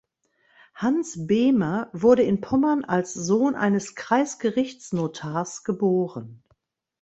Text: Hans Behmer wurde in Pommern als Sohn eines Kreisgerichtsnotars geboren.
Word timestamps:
Hans 0.73 1.27
Behmer 1.27 1.91
wurde 1.93 2.23
in 2.23 2.41
Pommern 2.41 2.83
als 2.85 3.13
Sohn 3.13 3.53
eines 3.53 3.93
Kreisgerichtsnotars 3.93 5.63
geboren. 5.63 6.41